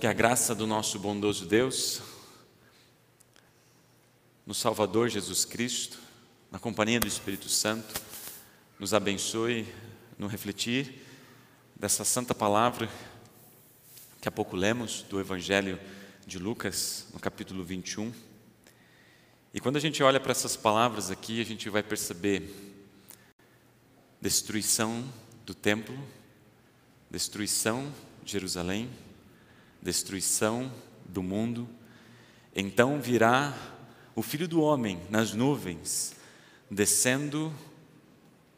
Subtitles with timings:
[0.00, 2.00] Que a graça do nosso bondoso Deus,
[4.46, 5.98] no Salvador Jesus Cristo,
[6.50, 8.00] na companhia do Espírito Santo,
[8.78, 9.68] nos abençoe
[10.18, 11.04] no refletir
[11.76, 12.88] dessa santa palavra
[14.22, 15.78] que há pouco lemos do Evangelho
[16.26, 18.10] de Lucas, no capítulo 21.
[19.52, 22.50] E quando a gente olha para essas palavras aqui, a gente vai perceber
[24.18, 25.04] destruição
[25.44, 25.94] do templo,
[27.10, 27.92] destruição
[28.24, 28.88] de Jerusalém,
[29.82, 30.72] destruição
[31.04, 31.68] do mundo.
[32.54, 33.56] Então virá
[34.14, 36.14] o Filho do Homem nas nuvens,
[36.70, 37.54] descendo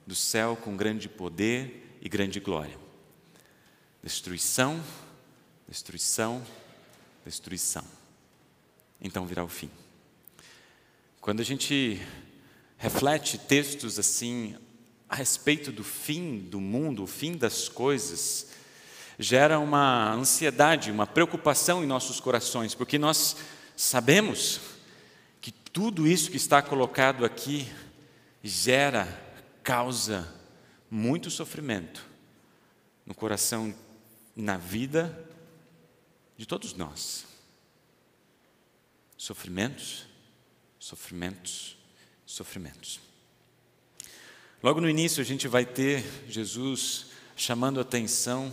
[0.06, 2.76] do céu com grande poder e grande glória.
[4.02, 4.82] Destruição,
[5.68, 6.42] destruição,
[7.24, 7.84] destruição.
[9.00, 9.70] Então virá o fim.
[11.20, 12.00] Quando a gente
[12.76, 14.56] reflete textos assim
[15.08, 18.48] a respeito do fim do mundo, o fim das coisas,
[19.18, 23.36] gera uma ansiedade, uma preocupação em nossos corações, porque nós
[23.76, 24.60] sabemos
[25.40, 27.68] que tudo isso que está colocado aqui
[28.42, 29.06] gera,
[29.62, 30.28] causa
[30.90, 32.04] muito sofrimento
[33.06, 33.74] no coração,
[34.34, 35.28] na vida
[36.36, 37.24] de todos nós.
[39.16, 40.06] Sofrimentos,
[40.78, 41.76] sofrimentos,
[42.26, 43.00] sofrimentos.
[44.62, 48.52] Logo no início a gente vai ter Jesus chamando a atenção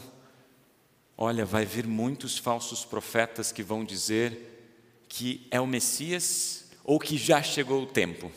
[1.21, 7.17] Olha, vai vir muitos falsos profetas que vão dizer que é o Messias ou que
[7.17, 8.31] já chegou o tempo.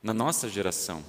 [0.00, 1.04] Na nossa geração,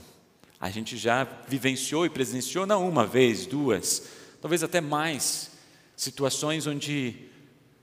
[0.60, 4.08] a gente já vivenciou e presenciou não uma vez, duas,
[4.42, 5.52] talvez até mais,
[5.96, 7.30] situações onde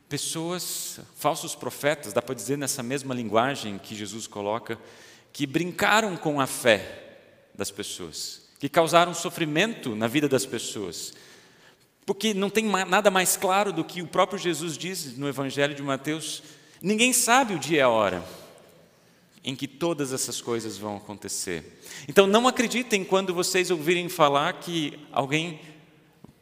[0.08, 4.76] pessoas, falsos profetas, dá para dizer nessa mesma linguagem que Jesus coloca,
[5.32, 7.16] que brincaram com a fé
[7.54, 11.14] das pessoas, que causaram sofrimento na vida das pessoas,
[12.06, 15.82] porque não tem nada mais claro do que o próprio Jesus diz no Evangelho de
[15.82, 16.42] Mateus:
[16.82, 18.24] ninguém sabe o dia e a hora
[19.42, 21.80] em que todas essas coisas vão acontecer.
[22.08, 25.60] Então não acreditem quando vocês ouvirem falar que alguém,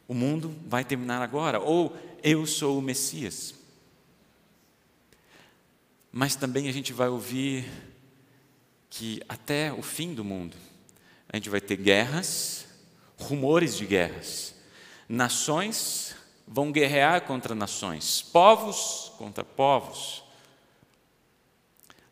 [0.07, 3.55] o mundo vai terminar agora, ou eu sou o Messias.
[6.11, 7.65] Mas também a gente vai ouvir
[8.89, 10.55] que até o fim do mundo,
[11.27, 12.65] a gente vai ter guerras,
[13.17, 14.52] rumores de guerras
[15.07, 16.15] Nações
[16.47, 20.23] vão guerrear contra nações, povos contra povos.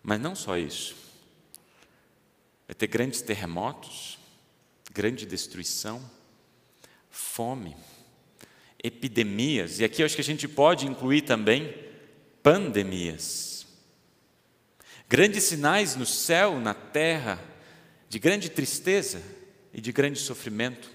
[0.03, 0.95] Mas não só isso.
[2.67, 4.17] Vai ter grandes terremotos,
[4.91, 6.01] grande destruição,
[7.09, 7.75] fome,
[8.83, 11.73] epidemias, e aqui eu acho que a gente pode incluir também
[12.41, 13.67] pandemias.
[15.07, 17.39] Grandes sinais no céu, na terra,
[18.07, 19.21] de grande tristeza
[19.73, 20.89] e de grande sofrimento.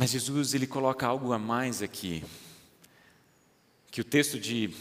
[0.00, 2.24] Mas Jesus ele coloca algo a mais aqui,
[3.90, 4.74] que o texto de,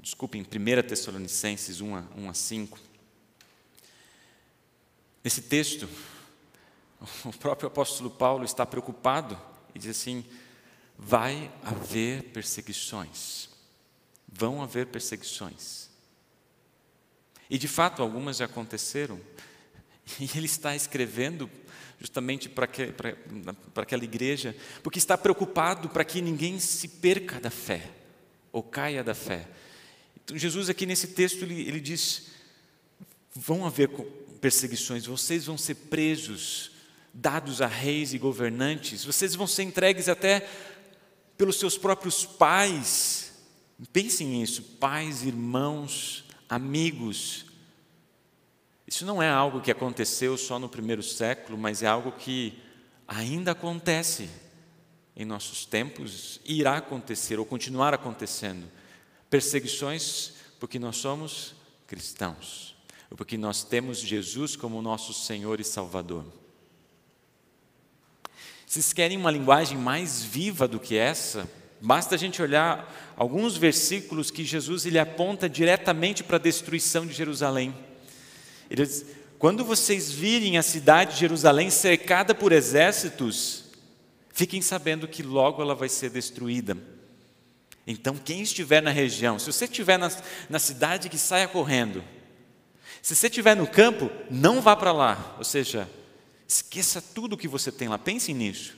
[0.00, 2.78] desculpem, 1 Tessalonicenses 1 a, 1 a 5,
[5.22, 5.88] nesse texto,
[7.24, 9.40] o próprio apóstolo Paulo está preocupado
[9.76, 10.24] e diz assim:
[10.98, 13.48] vai haver perseguições,
[14.26, 15.88] vão haver perseguições.
[17.48, 19.20] E de fato algumas já aconteceram,
[20.20, 21.50] e ele está escrevendo
[21.98, 23.16] justamente para, que, para,
[23.74, 27.90] para aquela igreja, porque está preocupado para que ninguém se perca da fé
[28.52, 29.48] ou caia da fé.
[30.24, 32.28] Então, Jesus, aqui nesse texto, ele, ele diz:
[33.34, 33.88] vão haver
[34.40, 36.70] perseguições, vocês vão ser presos,
[37.12, 40.48] dados a reis e governantes, vocês vão ser entregues até
[41.36, 43.32] pelos seus próprios pais.
[43.92, 47.47] Pensem nisso: pais, irmãos, amigos.
[48.88, 52.58] Isso não é algo que aconteceu só no primeiro século, mas é algo que
[53.06, 54.30] ainda acontece
[55.14, 58.66] em nossos tempos irá acontecer ou continuar acontecendo.
[59.28, 61.54] Perseguições porque nós somos
[61.86, 62.74] cristãos,
[63.14, 66.24] porque nós temos Jesus como nosso Senhor e Salvador.
[68.66, 71.46] Vocês querem uma linguagem mais viva do que essa?
[71.78, 77.12] Basta a gente olhar alguns versículos que Jesus ele aponta diretamente para a destruição de
[77.12, 77.74] Jerusalém.
[78.70, 79.04] Ele diz:
[79.38, 83.64] quando vocês virem a cidade de Jerusalém cercada por exércitos,
[84.32, 86.76] fiquem sabendo que logo ela vai ser destruída.
[87.86, 90.10] Então, quem estiver na região, se você estiver na,
[90.50, 92.04] na cidade, que saia correndo.
[93.00, 95.36] Se você estiver no campo, não vá para lá.
[95.38, 95.88] Ou seja,
[96.46, 97.96] esqueça tudo o que você tem lá.
[97.96, 98.76] Pense nisso.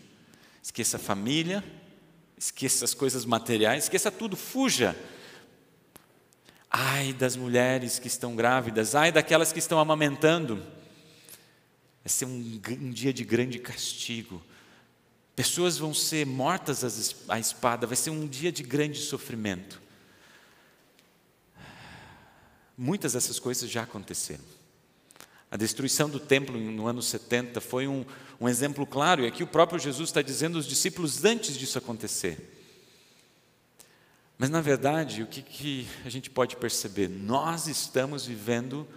[0.62, 1.64] Esqueça a família,
[2.38, 4.94] esqueça as coisas materiais, esqueça tudo, fuja.
[6.70, 10.56] Ai das mulheres que estão grávidas, ai daquelas que estão amamentando.
[12.04, 14.40] Vai ser um, um dia de grande castigo.
[15.34, 19.82] Pessoas vão ser mortas à espada, vai ser um dia de grande sofrimento.
[22.78, 24.44] Muitas dessas coisas já aconteceram.
[25.50, 28.04] A destruição do templo no ano 70 foi um,
[28.40, 32.59] um exemplo claro, e aqui o próprio Jesus está dizendo aos discípulos antes disso acontecer.
[34.40, 37.08] Mas, na verdade, o que, que a gente pode perceber?
[37.10, 38.88] Nós estamos vivendo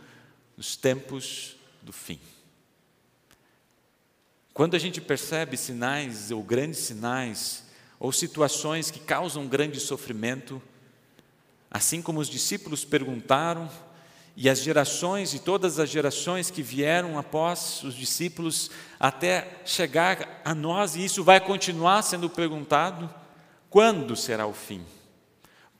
[0.55, 2.17] os tempos do fim.
[4.53, 7.65] Quando a gente percebe sinais, ou grandes sinais,
[7.99, 10.61] ou situações que causam grande sofrimento,
[11.69, 13.69] assim como os discípulos perguntaram,
[14.37, 20.55] e as gerações e todas as gerações que vieram após os discípulos até chegar a
[20.55, 23.13] nós, e isso vai continuar sendo perguntado:
[23.69, 24.85] quando será o fim?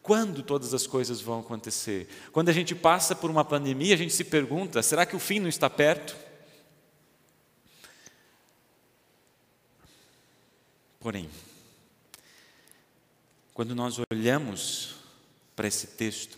[0.03, 2.09] Quando todas as coisas vão acontecer?
[2.33, 5.39] Quando a gente passa por uma pandemia, a gente se pergunta: será que o fim
[5.39, 6.13] não está perto?
[10.99, 11.29] Porém,
[13.53, 14.95] quando nós olhamos
[15.55, 16.37] para esse texto,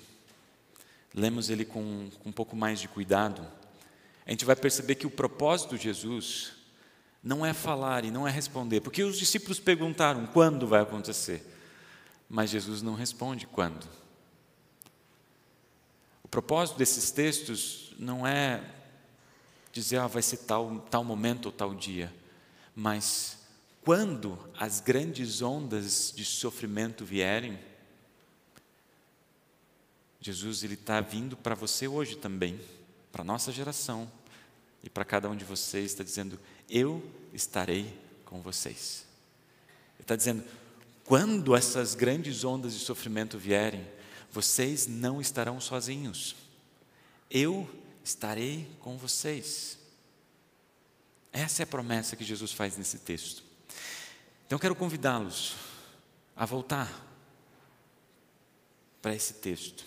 [1.12, 3.48] lemos ele com, com um pouco mais de cuidado,
[4.28, 6.52] a gente vai perceber que o propósito de Jesus
[7.24, 11.55] não é falar e não é responder, porque os discípulos perguntaram quando vai acontecer,
[12.30, 13.88] mas Jesus não responde quando.
[16.24, 18.64] O propósito desses textos não é
[19.72, 22.14] dizer, ah, vai ser tal, tal momento ou tal dia,
[22.76, 23.38] mas
[23.84, 27.60] quando as grandes ondas de sofrimento vierem,
[30.20, 32.60] Jesus ele está vindo para você hoje também,
[33.12, 34.12] para a nossa geração
[34.84, 37.96] e para cada um de vocês, está dizendo: Eu estarei
[38.26, 39.06] com vocês.
[39.98, 40.44] Ele está dizendo:
[41.06, 43.88] quando essas grandes ondas de sofrimento vierem,
[44.32, 46.36] vocês não estarão sozinhos.
[47.30, 47.70] Eu
[48.04, 49.78] estarei com vocês.
[51.32, 53.44] Essa é a promessa que Jesus faz nesse texto.
[54.48, 55.56] Então, quero convidá-los
[56.36, 56.92] a voltar
[59.02, 59.86] para esse texto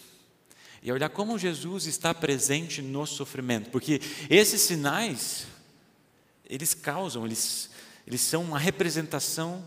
[0.80, 4.00] e olhar como Jesus está presente no sofrimento, porque
[4.30, 5.46] esses sinais,
[6.48, 7.70] eles causam, eles,
[8.06, 9.64] eles são uma representação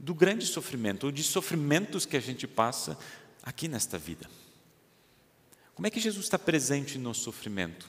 [0.00, 2.98] do grande sofrimento, ou de sofrimentos que a gente passa
[3.42, 4.28] aqui nesta vida.
[5.74, 7.88] Como é que Jesus está presente no sofrimento?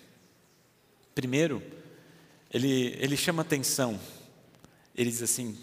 [1.16, 1.64] Primeiro,
[2.52, 4.00] ele, ele chama atenção,
[4.94, 5.58] ele diz assim: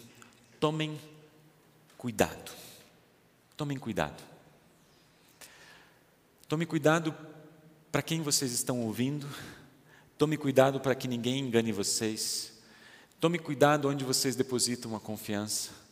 [0.58, 0.98] tomem
[1.96, 2.50] cuidado,
[3.56, 4.22] tomem cuidado.
[6.48, 7.14] Tome cuidado
[7.92, 9.28] para quem vocês estão ouvindo.
[10.16, 12.54] Tome cuidado para que ninguém engane vocês.
[13.20, 15.87] Tome cuidado onde vocês depositam a confiança.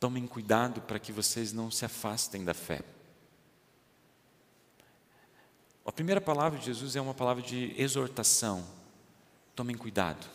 [0.00, 2.80] Tomem cuidado para que vocês não se afastem da fé.
[5.84, 8.64] A primeira palavra de Jesus é uma palavra de exortação.
[9.54, 10.26] Tomem cuidado.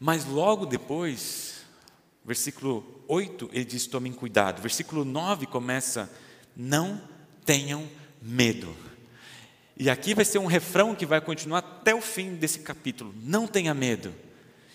[0.00, 1.60] Mas logo depois,
[2.24, 4.60] versículo 8, ele diz: tomem cuidado.
[4.60, 6.10] Versículo 9 começa:
[6.56, 7.00] não
[7.44, 7.88] tenham
[8.20, 8.74] medo.
[9.76, 13.14] E aqui vai ser um refrão que vai continuar até o fim desse capítulo.
[13.22, 14.12] Não tenha medo.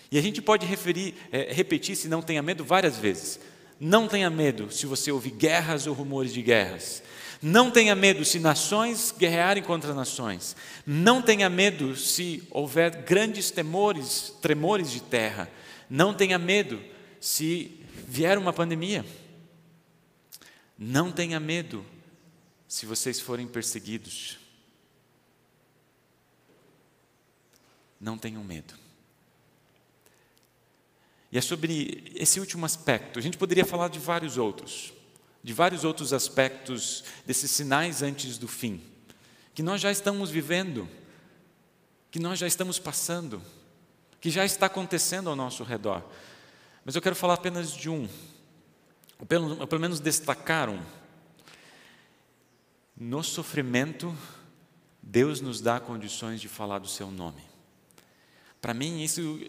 [0.09, 3.39] E a gente pode referir, é, repetir se não tenha medo várias vezes.
[3.85, 7.03] Não tenha medo se você ouvir guerras ou rumores de guerras.
[7.41, 10.55] Não tenha medo se nações guerrearem contra nações.
[10.87, 15.51] Não tenha medo se houver grandes temores, tremores de terra.
[15.89, 16.81] Não tenha medo
[17.19, 17.77] se
[18.07, 19.05] vier uma pandemia.
[20.77, 21.85] Não tenha medo
[22.65, 24.39] se vocês forem perseguidos,
[27.99, 28.82] não tenham medo.
[31.33, 33.17] E é sobre esse último aspecto.
[33.17, 34.93] A gente poderia falar de vários outros,
[35.43, 38.79] de vários outros aspectos desses sinais antes do fim,
[39.51, 40.87] que nós já estamos vivendo,
[42.11, 43.41] que nós já estamos passando,
[44.21, 46.07] que já está acontecendo ao nosso redor.
[46.85, 48.07] Mas eu quero falar apenas de um,
[49.17, 50.83] ou pelo, ou pelo menos destacar um.
[52.95, 54.15] No sofrimento,
[55.01, 57.52] Deus nos dá condições de falar do seu nome.
[58.63, 59.41] Para mim, isso,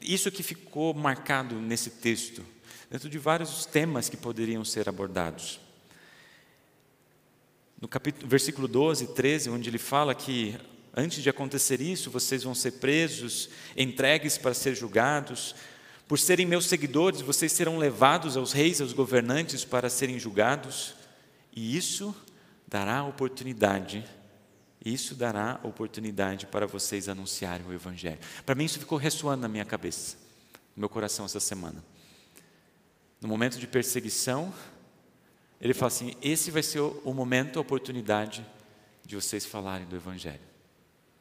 [0.00, 2.44] isso que ficou marcado nesse texto,
[2.88, 5.58] dentro de vários temas que poderiam ser abordados.
[7.80, 10.56] No capítulo, versículo 12 e 13, onde ele fala que
[10.94, 15.56] antes de acontecer isso, vocês vão ser presos, entregues para ser julgados.
[16.06, 20.94] Por serem meus seguidores, vocês serão levados aos reis, aos governantes para serem julgados.
[21.52, 22.14] E isso
[22.68, 24.04] dará oportunidade,
[24.84, 28.18] isso dará oportunidade para vocês anunciarem o Evangelho.
[28.44, 30.16] Para mim, isso ficou ressoando na minha cabeça,
[30.74, 31.82] no meu coração essa semana.
[33.20, 34.52] No momento de perseguição,
[35.60, 38.44] ele fala assim: esse vai ser o momento, a oportunidade
[39.04, 40.40] de vocês falarem do Evangelho.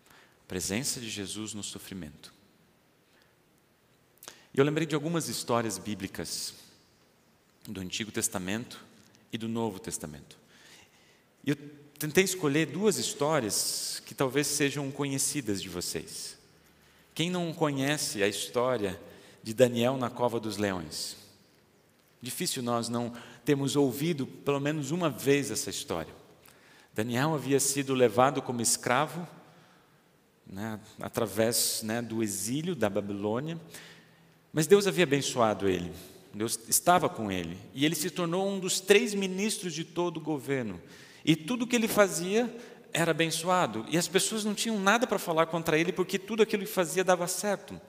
[0.09, 2.33] A presença de Jesus no sofrimento.
[4.53, 6.55] E eu lembrei de algumas histórias bíblicas
[7.67, 8.83] do Antigo Testamento
[9.31, 10.37] e do Novo Testamento.
[11.45, 11.55] Eu
[11.97, 16.37] tentei escolher duas histórias que talvez sejam conhecidas de vocês.
[17.13, 18.99] Quem não conhece a história
[19.43, 21.17] de Daniel na cova dos leões?
[22.21, 26.13] Difícil nós não termos ouvido pelo menos uma vez essa história.
[26.93, 29.27] Daniel havia sido levado como escravo,
[30.45, 33.59] né, através né, do exílio da Babilônia,
[34.51, 35.91] mas Deus havia abençoado ele,
[36.33, 40.21] Deus estava com ele, e ele se tornou um dos três ministros de todo o
[40.21, 40.81] governo,
[41.23, 42.53] e tudo que ele fazia
[42.93, 46.65] era abençoado, e as pessoas não tinham nada para falar contra ele, porque tudo aquilo
[46.65, 47.79] que fazia dava certo.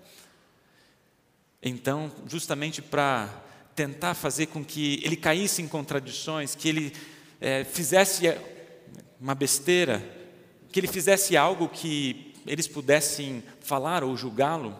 [1.60, 3.28] Então, justamente para
[3.74, 6.92] tentar fazer com que ele caísse em contradições, que ele
[7.40, 8.26] é, fizesse
[9.20, 10.02] uma besteira,
[10.70, 14.76] que ele fizesse algo que eles pudessem falar ou julgá-lo.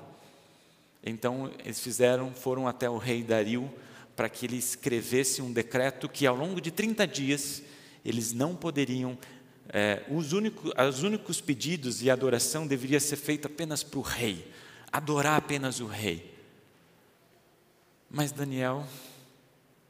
[1.04, 3.73] Então eles fizeram, foram até o rei Dario
[4.14, 7.62] para que ele escrevesse um decreto que ao longo de 30 dias
[8.04, 9.18] eles não poderiam,
[9.68, 14.50] é, os, únicos, os únicos pedidos e adoração deveria ser feita apenas para o rei,
[14.90, 16.32] adorar apenas o rei.
[18.11, 18.87] Mas Daniel,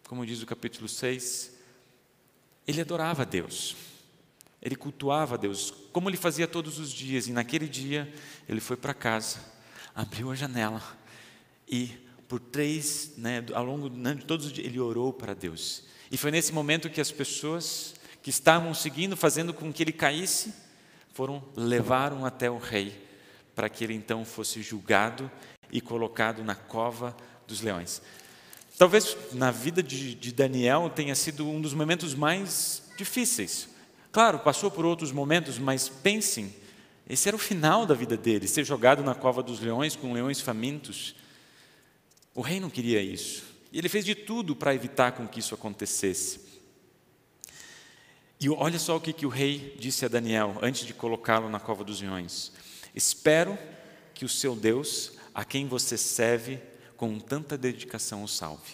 [0.07, 1.53] como diz o capítulo 6,
[2.67, 3.75] ele adorava Deus.
[4.61, 7.27] Ele cultuava Deus, como ele fazia todos os dias.
[7.27, 8.13] E naquele dia,
[8.49, 9.41] ele foi para casa,
[9.93, 10.81] abriu a janela
[11.67, 11.91] e,
[12.29, 15.85] por três, né, ao longo né, de todos os dias, ele orou para Deus.
[16.11, 20.55] E foi nesse momento que as pessoas que estavam seguindo, fazendo com que ele caísse,
[21.13, 23.07] foram levaram até o rei,
[23.55, 25.31] para que ele então fosse julgado
[25.71, 28.01] e colocado na cova dos leões.
[28.79, 33.69] Talvez na vida de, de Daniel tenha sido um dos momentos mais difíceis,
[34.13, 36.55] Claro, passou por outros momentos, mas pensem,
[37.09, 40.39] esse era o final da vida dele, ser jogado na cova dos leões com leões
[40.39, 41.17] famintos.
[42.35, 43.43] O rei não queria isso.
[43.73, 46.52] E ele fez de tudo para evitar com que isso acontecesse.
[48.43, 51.61] E olha só o que, que o rei disse a Daniel antes de colocá-lo na
[51.61, 52.51] cova dos leões:
[52.93, 53.57] Espero
[54.13, 56.59] que o seu Deus, a quem você serve
[56.97, 58.73] com tanta dedicação, o salve.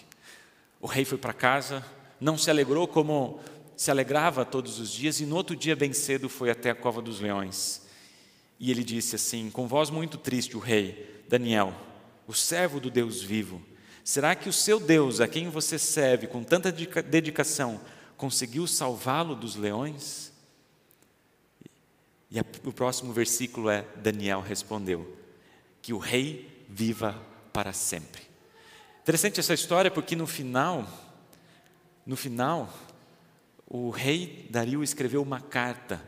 [0.80, 1.84] O rei foi para casa,
[2.18, 3.40] não se alegrou como
[3.76, 7.02] se alegrava todos os dias e no outro dia, bem cedo, foi até a cova
[7.02, 7.82] dos leões.
[8.58, 11.74] E ele disse assim, com voz muito triste, o rei: Daniel,
[12.26, 13.60] o servo do Deus vivo,
[14.02, 17.78] será que o seu Deus, a quem você serve com tanta dedicação,
[18.18, 20.32] conseguiu salvá-lo dos leões?
[22.30, 25.16] E o próximo versículo é: Daniel respondeu:
[25.80, 27.18] Que o rei viva
[27.52, 28.22] para sempre.
[29.00, 30.86] Interessante essa história porque no final,
[32.04, 32.70] no final,
[33.66, 36.06] o rei Dario escreveu uma carta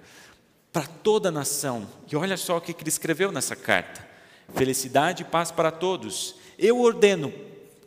[0.71, 1.89] para toda a nação.
[2.11, 4.07] E olha só o que ele escreveu nessa carta:
[4.55, 6.35] Felicidade e paz para todos.
[6.59, 7.33] Eu ordeno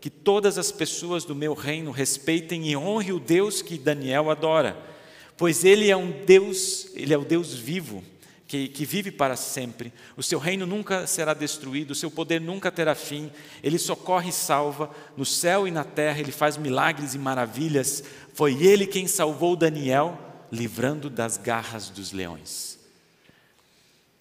[0.03, 4.77] que todas as pessoas do meu reino respeitem e honrem o Deus que Daniel adora,
[5.37, 8.03] pois ele é um Deus, ele é o Deus vivo
[8.45, 9.93] que, que vive para sempre.
[10.17, 13.31] O seu reino nunca será destruído, o seu poder nunca terá fim.
[13.63, 18.03] Ele socorre e salva no céu e na terra, ele faz milagres e maravilhas.
[18.33, 20.19] Foi ele quem salvou Daniel,
[20.51, 22.77] livrando das garras dos leões.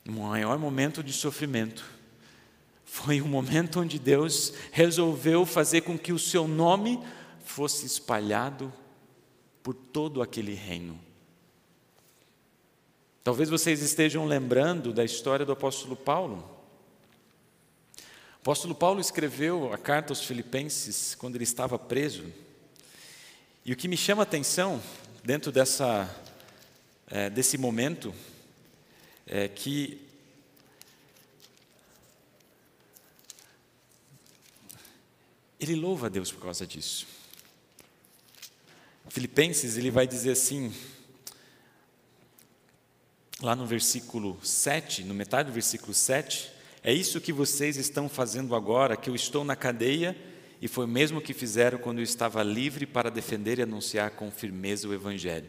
[0.06, 1.84] O maior momento de sofrimento
[3.04, 7.02] foi o momento onde Deus resolveu fazer com que o seu nome
[7.44, 8.72] fosse espalhado
[9.60, 10.98] por todo aquele reino.
[13.24, 16.48] Talvez vocês estejam lembrando da história do apóstolo Paulo.
[17.96, 22.24] O apóstolo Paulo escreveu a carta aos Filipenses quando ele estava preso.
[23.64, 24.80] E o que me chama a atenção
[25.24, 26.08] dentro dessa,
[27.08, 28.14] é, desse momento
[29.26, 30.11] é que
[35.62, 37.06] ele louva a Deus por causa disso.
[39.08, 40.74] Filipenses, ele vai dizer assim:
[43.40, 46.50] lá no versículo 7, no metade do versículo 7,
[46.82, 50.16] é isso que vocês estão fazendo agora, que eu estou na cadeia,
[50.60, 54.88] e foi mesmo que fizeram quando eu estava livre para defender e anunciar com firmeza
[54.88, 55.48] o Evangelho.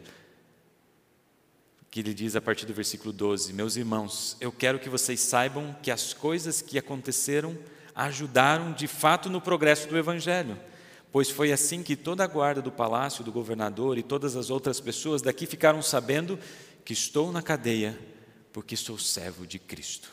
[1.90, 5.74] Que ele diz a partir do versículo 12: Meus irmãos, eu quero que vocês saibam
[5.82, 7.58] que as coisas que aconteceram
[7.94, 10.58] ajudaram de fato no progresso do Evangelho,
[11.12, 14.80] pois foi assim que toda a guarda do palácio do governador e todas as outras
[14.80, 16.38] pessoas daqui ficaram sabendo
[16.84, 17.98] que estou na cadeia
[18.52, 20.10] porque sou servo de Cristo.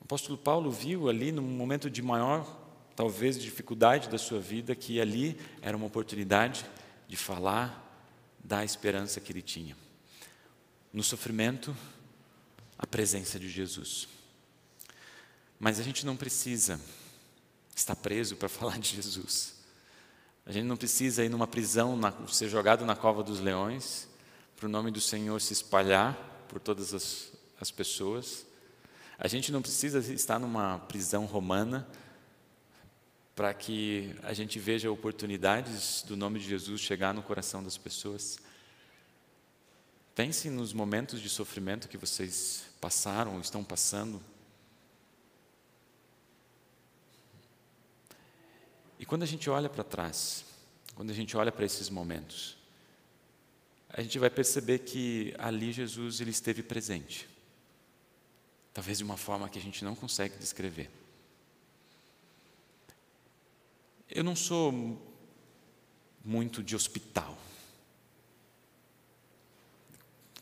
[0.00, 2.46] O apóstolo Paulo viu ali, num momento de maior,
[2.96, 6.64] talvez, dificuldade da sua vida, que ali era uma oportunidade
[7.06, 7.84] de falar
[8.42, 9.76] da esperança que ele tinha.
[10.92, 11.76] No sofrimento,
[12.78, 14.08] a presença de Jesus.
[15.58, 16.80] Mas a gente não precisa
[17.78, 19.54] está preso para falar de Jesus.
[20.44, 24.08] A gente não precisa ir numa prisão, na, ser jogado na cova dos leões,
[24.56, 26.16] para o nome do Senhor se espalhar
[26.48, 28.46] por todas as, as pessoas.
[29.18, 31.86] A gente não precisa estar numa prisão romana
[33.36, 38.38] para que a gente veja oportunidades do nome de Jesus chegar no coração das pessoas.
[40.14, 44.20] Pense nos momentos de sofrimento que vocês passaram estão passando.
[48.98, 50.44] E quando a gente olha para trás,
[50.94, 52.56] quando a gente olha para esses momentos,
[53.90, 57.28] a gente vai perceber que ali Jesus ele esteve presente.
[58.74, 60.90] Talvez de uma forma que a gente não consegue descrever.
[64.10, 64.72] Eu não sou
[66.24, 67.36] muito de hospital.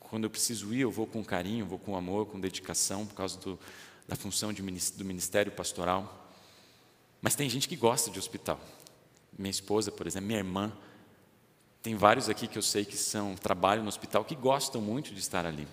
[0.00, 3.38] Quando eu preciso ir, eu vou com carinho, vou com amor, com dedicação, por causa
[3.40, 3.58] do,
[4.06, 6.25] da função de, do ministério pastoral.
[7.26, 8.60] Mas tem gente que gosta de hospital.
[9.36, 10.72] Minha esposa, por exemplo, minha irmã,
[11.82, 15.18] tem vários aqui que eu sei que são trabalham no hospital que gostam muito de
[15.18, 15.66] estar ali.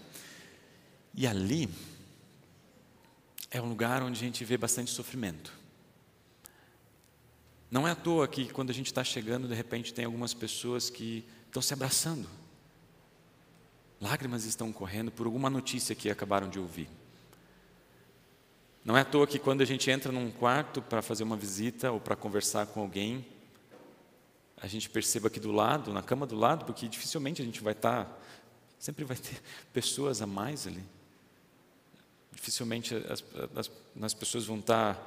[1.14, 1.70] E ali
[3.52, 5.54] é um lugar onde a gente vê bastante sofrimento.
[7.70, 10.90] Não é à toa que quando a gente está chegando, de repente tem algumas pessoas
[10.90, 12.28] que estão se abraçando.
[14.02, 16.90] Lágrimas estão correndo por alguma notícia que acabaram de ouvir.
[18.86, 21.92] Não é à toa que quando a gente entra num quarto para fazer uma visita
[21.92, 23.26] ou para conversar com alguém,
[24.58, 27.74] a gente perceba aqui do lado, na cama do lado, porque dificilmente a gente vai
[27.74, 28.18] estar, tá,
[28.78, 30.84] sempre vai ter pessoas a mais ali.
[32.32, 33.24] Dificilmente as,
[33.56, 33.72] as,
[34.02, 35.02] as pessoas vão estar tá,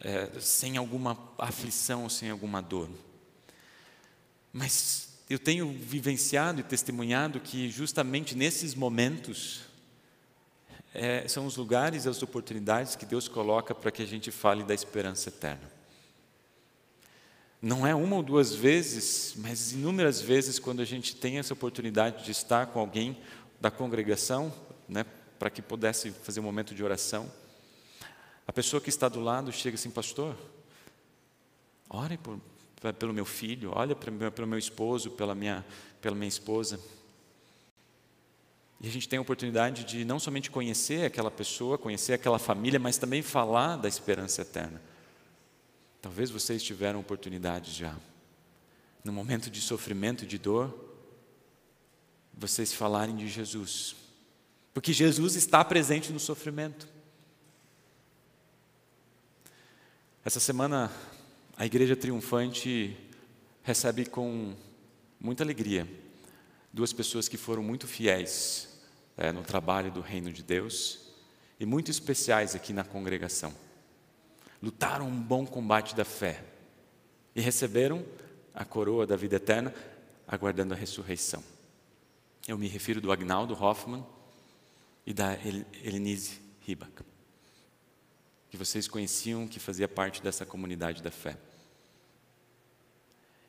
[0.00, 2.88] é, sem alguma aflição, sem alguma dor.
[4.52, 9.67] Mas eu tenho vivenciado e testemunhado que justamente nesses momentos
[10.94, 14.62] é, são os lugares e as oportunidades que Deus coloca para que a gente fale
[14.64, 15.70] da esperança eterna.
[17.60, 22.24] Não é uma ou duas vezes, mas inúmeras vezes, quando a gente tem essa oportunidade
[22.24, 23.18] de estar com alguém
[23.60, 24.52] da congregação,
[24.88, 25.04] né,
[25.38, 27.30] para que pudesse fazer um momento de oração,
[28.46, 30.36] a pessoa que está do lado chega assim, pastor,
[31.90, 32.40] ore por,
[32.98, 35.64] pelo meu filho, olha pelo meu esposo, pela minha,
[36.00, 36.80] pela minha esposa.
[38.80, 42.78] E a gente tem a oportunidade de não somente conhecer aquela pessoa, conhecer aquela família,
[42.78, 44.80] mas também falar da esperança eterna.
[46.00, 47.96] Talvez vocês tiveram oportunidade já,
[49.02, 50.72] no momento de sofrimento de dor,
[52.32, 53.96] vocês falarem de Jesus,
[54.72, 56.86] porque Jesus está presente no sofrimento.
[60.24, 60.92] Essa semana,
[61.56, 62.96] a Igreja Triunfante
[63.64, 64.54] recebe com
[65.18, 65.88] muita alegria
[66.72, 68.68] duas pessoas que foram muito fiéis
[69.16, 71.00] é, no trabalho do reino de Deus
[71.58, 73.54] e muito especiais aqui na congregação.
[74.62, 76.44] Lutaram um bom combate da fé
[77.34, 78.04] e receberam
[78.54, 79.74] a coroa da vida eterna,
[80.26, 81.42] aguardando a ressurreição.
[82.46, 84.04] Eu me refiro do Agnaldo Hoffman
[85.06, 85.34] e da
[85.84, 87.04] Elenise Ribach,
[88.50, 91.36] que vocês conheciam, que fazia parte dessa comunidade da fé.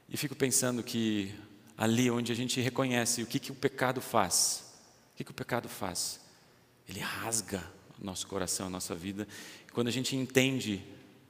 [0.07, 1.33] E fico pensando que
[1.79, 4.69] ali onde a gente reconhece o que, que o pecado faz,
[5.19, 6.21] que, que o pecado faz?
[6.87, 7.61] Ele rasga
[8.01, 9.27] o nosso coração, a nossa vida.
[9.67, 10.81] E quando a gente entende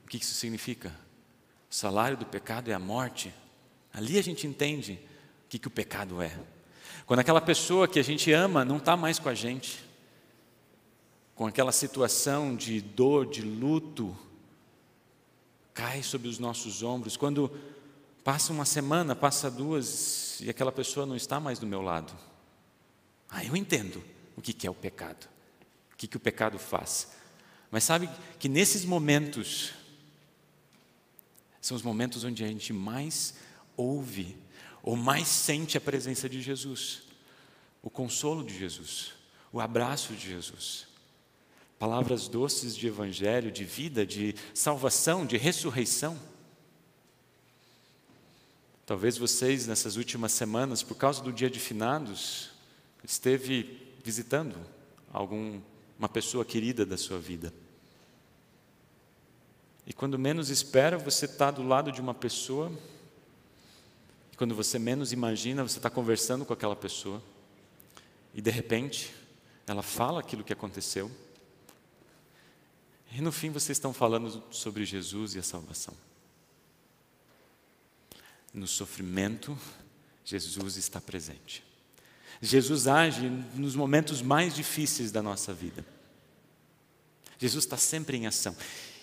[0.06, 0.90] o que isso significa,
[1.70, 3.34] o salário do pecado é a morte,
[3.92, 5.00] ali a gente entende
[5.46, 6.32] o que, que o pecado é.
[7.08, 9.84] Quando aquela pessoa que a gente ama não está mais com a gente,
[11.34, 14.16] com aquela situação de dor, de luto,
[15.74, 17.18] cai sobre os nossos ombros.
[17.18, 17.52] Quando
[18.24, 22.14] passa uma semana, passa duas, e aquela pessoa não está mais do meu lado.
[23.30, 24.04] Ah, eu entendo
[24.36, 25.28] o que é o pecado,
[25.94, 27.12] o que, o pecado faz.
[27.70, 29.74] Mas sabe que nesses momentos,
[31.62, 33.36] são os momentos onde a gente mais
[33.76, 34.38] ouve,
[34.82, 37.04] ou mais sente a presença de Jesus,
[37.82, 39.14] o consolo de Jesus,
[39.52, 40.88] o abraço de Jesus.
[41.78, 46.20] Palavras doces de evangelho, de vida, de salvação, de ressurreição.
[48.90, 52.50] Talvez vocês, nessas últimas semanas, por causa do dia de finados,
[53.04, 54.56] esteve visitando
[55.14, 55.62] algum
[56.00, 57.54] uma pessoa querida da sua vida.
[59.86, 62.72] E quando menos espera, você está do lado de uma pessoa,
[64.34, 67.22] e quando você menos imagina, você está conversando com aquela pessoa,
[68.34, 69.14] e de repente,
[69.68, 71.12] ela fala aquilo que aconteceu,
[73.12, 76.09] e no fim vocês estão falando sobre Jesus e a salvação.
[78.54, 79.58] No sofrimento,
[80.26, 81.64] Jesus está presente.
[82.42, 85.86] Jesus age nos momentos mais difíceis da nossa vida.
[87.38, 88.56] Jesus está sempre em ação.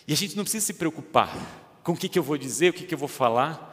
[0.06, 1.34] E a gente não precisa se preocupar
[1.82, 3.72] com o que, que eu vou dizer, o que, que eu vou falar.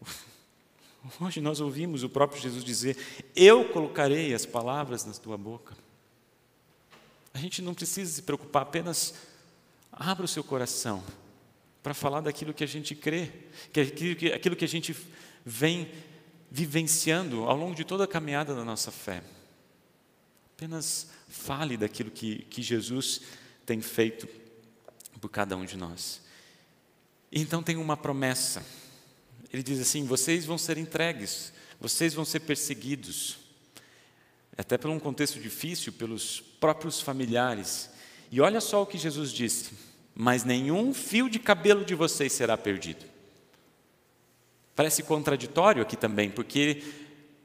[1.20, 2.96] Hoje nós ouvimos o próprio Jesus dizer:
[3.34, 5.76] Eu colocarei as palavras na tua boca.
[7.32, 9.14] A gente não precisa se preocupar, apenas
[9.92, 11.02] abra o seu coração
[11.86, 13.30] para falar daquilo que a gente crê,
[13.72, 14.92] que aquilo, que aquilo que a gente
[15.44, 15.88] vem
[16.50, 19.22] vivenciando ao longo de toda a caminhada da nossa fé.
[20.56, 23.20] Apenas fale daquilo que, que Jesus
[23.64, 24.26] tem feito
[25.20, 26.20] por cada um de nós.
[27.30, 28.66] Então tem uma promessa.
[29.52, 33.38] Ele diz assim: vocês vão ser entregues, vocês vão ser perseguidos.
[34.58, 37.88] Até por um contexto difícil, pelos próprios familiares.
[38.28, 39.70] E olha só o que Jesus disse:
[40.18, 43.04] mas nenhum fio de cabelo de vocês será perdido.
[44.74, 46.82] Parece contraditório aqui também, porque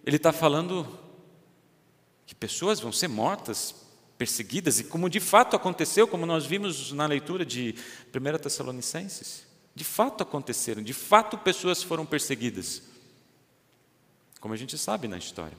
[0.05, 0.87] ele está falando
[2.25, 3.75] que pessoas vão ser mortas,
[4.17, 7.75] perseguidas, e como de fato aconteceu, como nós vimos na leitura de
[8.15, 9.45] 1 Tessalonicenses.
[9.75, 12.83] De fato aconteceram, de fato pessoas foram perseguidas.
[14.39, 15.57] Como a gente sabe na história.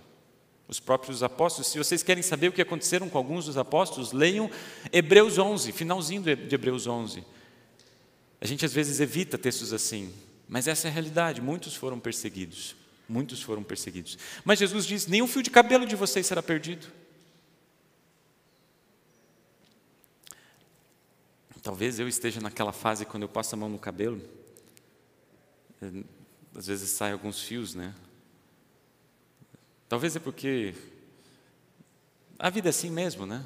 [0.72, 4.50] Os próprios apóstolos, se vocês querem saber o que aconteceram com alguns dos apóstolos, leiam
[4.90, 7.22] Hebreus 11, finalzinho de Hebreus 11.
[8.40, 10.10] A gente às vezes evita textos assim,
[10.48, 12.74] mas essa é a realidade, muitos foram perseguidos.
[13.06, 14.16] Muitos foram perseguidos.
[14.46, 16.86] Mas Jesus diz: nenhum fio de cabelo de vocês será perdido.
[21.62, 24.22] Talvez eu esteja naquela fase quando eu passo a mão no cabelo,
[25.82, 26.02] eh,
[26.56, 27.94] às vezes saem alguns fios, né?
[29.92, 30.74] Talvez é porque
[32.38, 33.44] a vida é assim mesmo, né?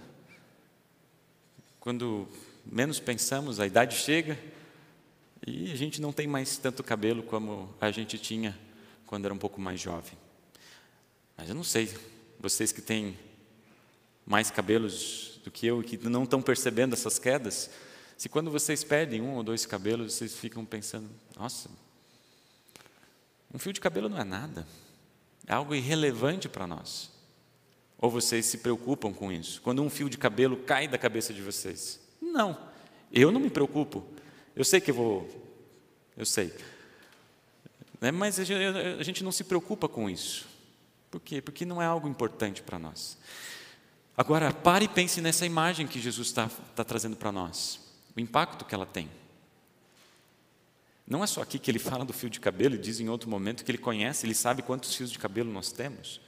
[1.80, 2.28] Quando
[2.64, 4.38] menos pensamos, a idade chega
[5.44, 8.56] e a gente não tem mais tanto cabelo como a gente tinha
[9.06, 10.12] quando era um pouco mais jovem.
[11.37, 11.92] Mas eu não sei,
[12.38, 13.18] vocês que têm
[14.24, 17.68] mais cabelos do que eu e que não estão percebendo essas quedas,
[18.16, 21.68] se quando vocês perdem um ou dois cabelos, vocês ficam pensando: nossa,
[23.52, 24.64] um fio de cabelo não é nada,
[25.46, 27.11] é algo irrelevante para nós.
[27.98, 29.62] Ou vocês se preocupam com isso?
[29.62, 32.00] Quando um fio de cabelo cai da cabeça de vocês?
[32.20, 32.59] Não,
[33.12, 34.04] eu não me preocupo.
[34.54, 35.28] Eu sei que eu vou,
[36.16, 36.52] eu sei.
[38.00, 40.46] Né, mas a gente não se preocupa com isso.
[41.11, 41.40] Por quê?
[41.40, 43.16] Porque não é algo importante para nós.
[44.16, 47.80] Agora, pare e pense nessa imagem que Jesus está tá trazendo para nós
[48.16, 49.11] o impacto que ela tem.
[51.06, 53.30] Não é só aqui que ele fala do fio de cabelo e diz em outro
[53.30, 56.20] momento que ele conhece, ele sabe quantos fios de cabelo nós temos.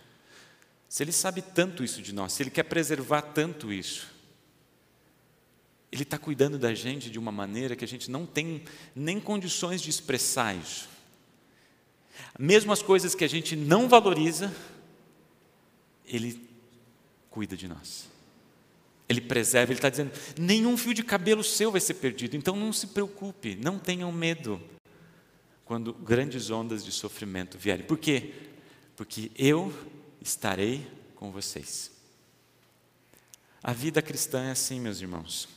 [0.88, 4.06] Se ele sabe tanto isso de nós, se ele quer preservar tanto isso,
[5.90, 8.62] ele está cuidando da gente de uma maneira que a gente não tem
[8.94, 10.88] nem condições de expressar isso.
[12.38, 14.54] Mesmo as coisas que a gente não valoriza,
[16.06, 16.48] ele
[17.30, 18.08] cuida de nós.
[19.08, 22.72] Ele preserva, ele está dizendo: nenhum fio de cabelo seu vai ser perdido, então não
[22.72, 24.60] se preocupe, não tenham medo
[25.64, 27.86] quando grandes ondas de sofrimento vierem.
[27.86, 28.32] Por quê?
[28.96, 29.72] Porque eu
[30.20, 31.90] estarei com vocês.
[33.62, 35.48] A vida cristã é assim, meus irmãos.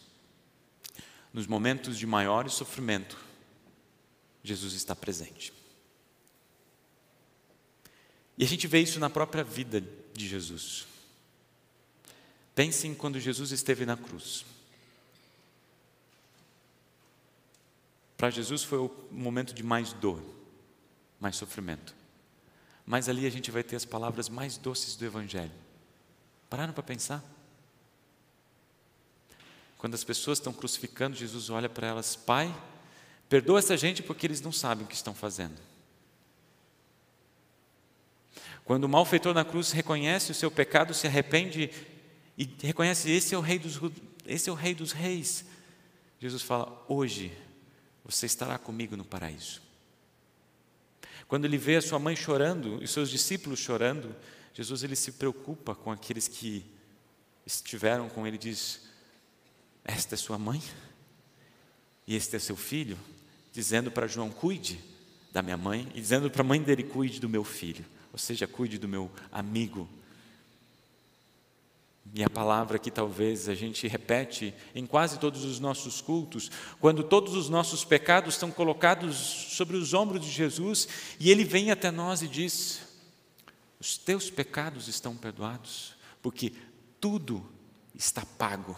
[1.34, 3.18] Nos momentos de maior sofrimento,
[4.44, 5.54] Jesus está presente.
[8.38, 9.82] E a gente vê isso na própria vida
[10.14, 10.88] de Jesus.
[12.62, 14.46] Pensem quando Jesus esteve na cruz.
[18.16, 20.24] Para Jesus foi o momento de mais dor,
[21.20, 21.96] mais sofrimento.
[22.86, 25.52] Mas ali a gente vai ter as palavras mais doces do Evangelho.
[26.52, 27.24] Pararam para pensar?
[29.80, 32.56] Quando as pessoas estão crucificando, Jesus olha para elas: Pai,
[33.28, 35.60] perdoa essa gente porque eles não sabem o que estão fazendo.
[38.64, 41.72] Quando o malfeitor na cruz reconhece o seu pecado, se arrepende
[42.38, 43.80] e reconhece: esse é o rei dos,
[44.26, 45.46] esse é o rei dos reis.
[46.20, 47.32] Jesus fala: hoje
[48.04, 49.62] você estará comigo no paraíso.
[51.28, 54.16] Quando ele vê a sua mãe chorando e seus discípulos chorando,
[54.54, 56.66] Jesus ele se preocupa com aqueles que
[57.46, 58.82] estiveram com ele e diz:
[59.84, 60.62] Esta é sua mãe
[62.06, 62.98] e este é seu filho,
[63.52, 64.80] dizendo para João: Cuide
[65.32, 68.46] da minha mãe e dizendo para a mãe dele: Cuide do meu filho, ou seja,
[68.48, 69.90] cuide do meu amigo,
[72.14, 77.04] e a palavra que talvez a gente repete em quase todos os nossos cultos, quando
[77.04, 80.88] todos os nossos pecados estão colocados sobre os ombros de Jesus
[81.20, 82.82] e ele vem até nós e diz:
[83.80, 86.52] Os teus pecados estão perdoados, porque
[87.00, 87.50] tudo
[87.96, 88.78] está pago.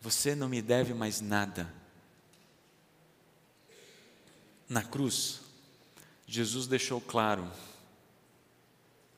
[0.00, 1.74] Você não me deve mais nada.
[4.68, 5.40] Na cruz,
[6.26, 7.50] Jesus deixou claro,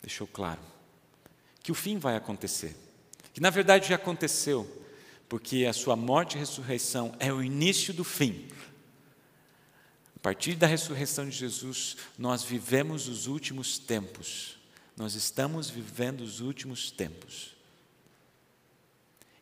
[0.03, 0.80] deixou claro
[1.63, 2.77] que o fim vai acontecer.
[3.33, 4.69] Que na verdade já aconteceu,
[5.29, 8.49] porque a sua morte e ressurreição é o início do fim.
[10.23, 14.59] partir da ressurreição de Jesus, nós vivemos os últimos tempos.
[14.97, 17.55] Nós estamos vivendo os últimos tempos.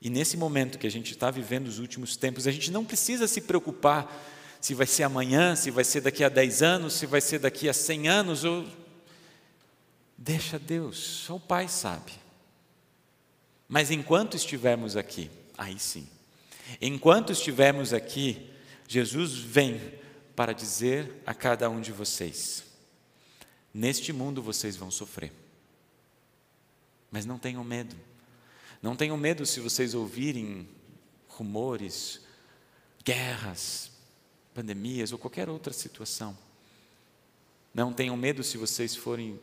[0.01, 3.27] E nesse momento que a gente está vivendo os últimos tempos, a gente não precisa
[3.27, 4.09] se preocupar
[4.61, 7.69] se vai ser amanhã, se vai ser daqui a 10 anos, se vai ser daqui
[7.69, 8.65] a 100 anos, ou.
[10.21, 12.13] Deixa Deus, só o Pai sabe.
[13.69, 16.09] Mas enquanto estivermos aqui, aí sim.
[16.81, 18.51] Enquanto estivermos aqui,
[18.89, 19.81] Jesus vem
[20.35, 22.65] para dizer a cada um de vocês:
[23.73, 25.33] neste mundo vocês vão sofrer.
[27.11, 27.95] Mas não tenham medo.
[28.83, 30.69] Não tenham medo se vocês ouvirem
[31.29, 32.21] rumores,
[33.05, 33.91] guerras,
[34.53, 36.37] pandemias ou qualquer outra situação.
[37.73, 39.39] Não tenham medo se vocês forem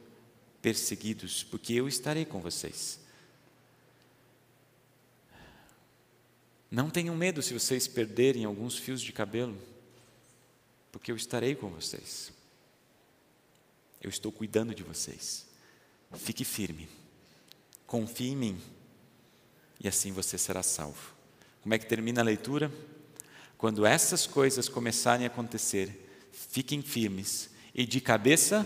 [0.65, 2.99] perseguidos, porque eu estarei com vocês.
[6.71, 9.55] Não tenham medo se vocês perderem alguns fios de cabelo,
[10.91, 12.33] porque eu estarei com vocês.
[14.01, 15.45] Eu estou cuidando de vocês.
[16.13, 16.89] Fique firme.
[17.85, 18.61] Confie em mim.
[19.79, 21.13] E assim você será salvo.
[21.61, 22.71] Como é que termina a leitura?
[23.55, 28.65] Quando essas coisas começarem a acontecer, fiquem firmes e de cabeça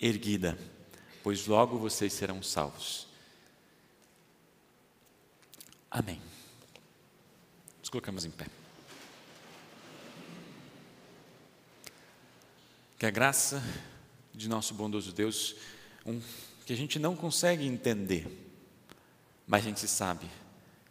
[0.00, 0.56] erguida,
[1.24, 3.08] pois logo vocês serão salvos.
[5.90, 6.20] Amém.
[7.80, 8.46] Nos colocamos em pé.
[12.98, 13.62] Que a graça
[14.34, 15.56] de nosso bondoso Deus,
[16.04, 16.20] um,
[16.66, 18.28] que a gente não consegue entender,
[19.46, 20.30] mas a gente sabe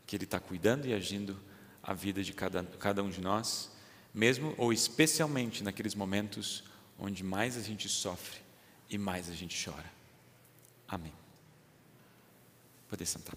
[0.07, 1.39] que Ele está cuidando e agindo
[1.83, 3.69] a vida de cada, cada um de nós,
[4.11, 6.63] mesmo ou especialmente naqueles momentos
[6.97, 8.39] onde mais a gente sofre
[8.89, 10.02] e mais a gente chora.
[10.93, 11.13] Amém.
[12.87, 13.35] Poder sentar.